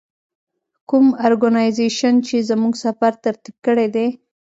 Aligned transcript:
کوم 0.89 1.05
ارګنایزیشن 1.25 2.15
چې 2.27 2.35
زموږ 2.49 2.73
سفر 2.85 3.11
ترتیب 3.23 3.55
کړی 3.65 3.87
دی. 3.95 4.07